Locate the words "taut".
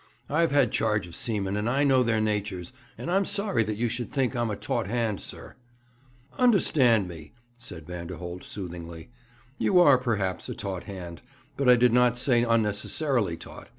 4.55-4.87, 10.55-10.85, 13.37-13.69